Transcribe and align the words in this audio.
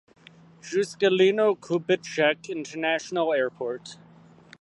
Juscelino 0.63 1.55
Kubitschek 1.59 2.49
International 2.49 3.33
Airport. 3.35 3.97